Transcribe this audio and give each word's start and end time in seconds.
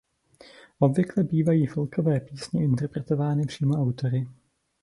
Obvykle 0.79 1.23
bývají 1.23 1.67
folkové 1.67 2.19
písně 2.19 2.63
interpretovány 2.63 3.45
přímo 3.45 3.75
autory. 3.75 4.27